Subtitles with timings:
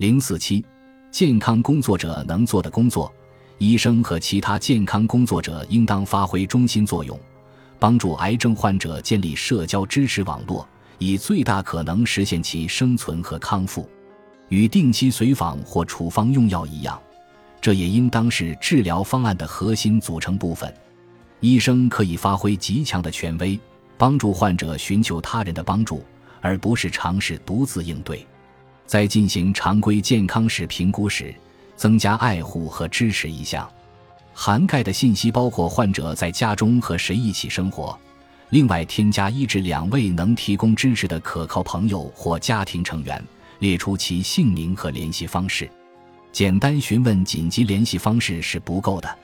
[0.00, 0.64] 零四七，
[1.10, 3.12] 健康工作者能做的工作，
[3.58, 7.20] 医生和其他健康工作者应当发挥中心作用，
[7.78, 10.66] 帮助癌症患者建立社交支持网络，
[10.96, 13.86] 以最大可能实现其生存和康复。
[14.48, 16.98] 与定期随访或处方用药一样，
[17.60, 20.74] 这也应当是治疗方案的核心组成部分。
[21.40, 23.60] 医生可以发挥极强的权威，
[23.98, 26.02] 帮助患者寻求他人的帮助，
[26.40, 28.26] 而不是尝试独自应对。
[28.90, 31.32] 在进行常规健康史评估时，
[31.76, 33.70] 增加爱护和支持一项，
[34.34, 37.96] 涵盖的信息包括患者在家中和谁一起生活，
[38.48, 43.24] 另外添加一至两位能提供支持的可靠朋友或家庭成员，
[43.60, 45.70] 列出其姓名和联系方式。
[46.32, 49.18] 简单询问紧急联系方式是不够的，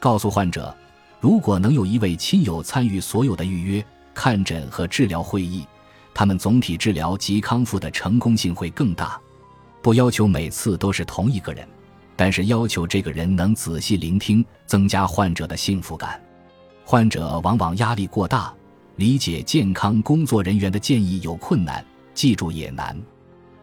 [0.00, 0.74] 告诉患者。
[1.20, 3.84] 如果能有一位亲友参与所有的预约、
[4.14, 5.66] 看诊和治疗会议，
[6.14, 9.20] 他们总体治疗及康复的成功性会更大。
[9.80, 11.66] 不要求每次都是同一个人，
[12.14, 16.20] 但是要求这个人能仔细聆听，增加患者的幸福感。
[16.84, 18.52] 患者往往压力过大，
[18.96, 21.84] 理解健康工作人员的建议有困难，
[22.14, 22.96] 记住也难。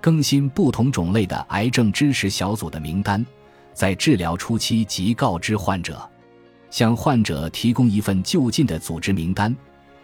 [0.00, 3.24] 更新不同种类的癌症支持小组的名单，
[3.74, 6.08] 在治疗初期即告知患者。
[6.70, 9.54] 向患者提供一份就近的组织名单，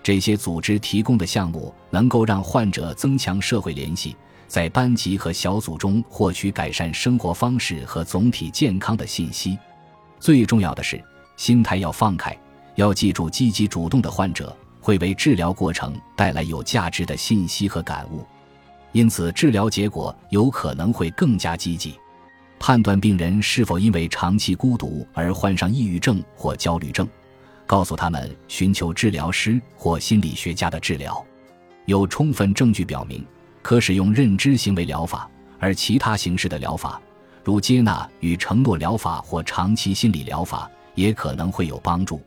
[0.05, 4.15] 这些组织提供的项目能够让患者增强社会联系，
[4.47, 9.59] 在班级和小组中获取改善生活方式和总体健康的信息。
[10.21, 11.03] 最重要的是，
[11.39, 12.39] 心态要放开，
[12.75, 18.27] 要记住积极主动的患者会为治疗过程带来有价值的信息和感悟，
[18.93, 21.95] 因此治疗结果有可能会更加积极。
[22.59, 27.09] 判断病人是否因为长期孤独而患上抑郁症或焦虑症，
[27.67, 31.25] 告诉他们寻求治疗师或心理学家的治疗。
[31.87, 33.25] 有充分证据表明，
[33.63, 37.01] 可使用认知行为疗法，而其他形式的疗法，
[37.43, 42.21] 如接纳与承诺疗法或长期心理疗法，也可能会有帮助。